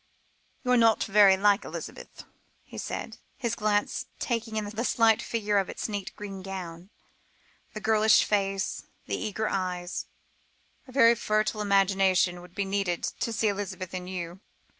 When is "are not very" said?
0.71-1.37